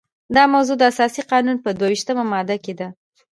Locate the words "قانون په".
1.31-1.69